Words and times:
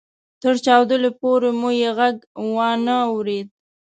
تر 0.41 0.55
چاودلو 0.65 1.09
پورې 1.19 1.49
مو 1.59 1.69
يې 1.81 1.91
ږغ 1.97 2.15
وانه 2.55 2.95
اورېد. 3.09 3.47